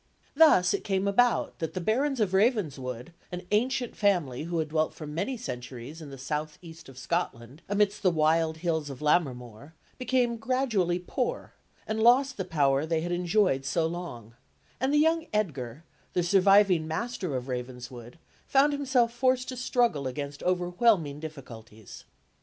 Thus 0.35 0.73
it 0.73 0.83
came 0.83 1.07
about 1.07 1.59
that 1.59 1.75
the 1.75 1.79
Barons 1.79 2.19
of 2.19 2.33
Ravenswood, 2.33 3.13
an 3.31 3.45
ancient 3.51 3.95
family 3.95 4.45
who 4.45 4.57
had 4.57 4.69
dwelt 4.69 4.95
for 4.95 5.05
many 5.05 5.37
centuries 5.37 6.01
in 6.01 6.09
the 6.09 6.17
south 6.17 6.57
east 6.63 6.89
of 6.89 6.97
Scotland 6.97 7.61
amidst 7.69 8.01
the 8.01 8.09
wild 8.09 8.57
hills 8.65 8.89
of 8.89 9.03
Lammermoor, 9.03 9.75
became 9.99 10.37
gradually 10.37 10.97
poor, 10.97 11.53
and 11.85 12.01
lost 12.01 12.37
the 12.37 12.43
power 12.45 12.83
they 12.83 13.01
had 13.01 13.11
enjoyed 13.11 13.63
so 13.63 13.85
long; 13.85 14.33
and 14.79 14.91
the 14.91 14.97
young 14.97 15.17
Lord 15.19 15.29
Edgar, 15.33 15.83
the 16.13 16.23
surviving 16.23 16.87
Master 16.87 17.35
of 17.35 17.47
Ravenswood, 17.47 18.17
found 18.47 18.73
himself 18.73 19.13
forced 19.13 19.49
to 19.49 19.55
struggle 19.55 20.07
against 20.07 20.41
overwhelming 20.41 21.19
difficulties. 21.19 22.05